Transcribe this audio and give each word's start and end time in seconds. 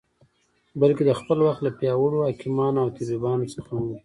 بلکې 0.81 1.03
د 1.05 1.11
خپل 1.19 1.37
وخت 1.47 1.61
له 1.63 1.71
پیاوړو 1.79 2.27
حکیمانو 2.29 2.77
او 2.83 2.87
طبیبانو 2.97 3.51
څخه 3.55 3.69
هم 3.77 3.85
و. 3.89 3.91